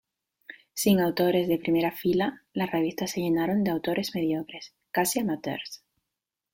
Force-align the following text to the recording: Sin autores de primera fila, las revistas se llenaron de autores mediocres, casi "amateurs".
Sin 0.73 0.99
autores 0.99 1.47
de 1.47 1.59
primera 1.59 1.91
fila, 1.91 2.41
las 2.53 2.71
revistas 2.71 3.11
se 3.11 3.21
llenaron 3.21 3.63
de 3.63 3.69
autores 3.69 4.15
mediocres, 4.15 4.73
casi 4.89 5.19
"amateurs". 5.19 5.83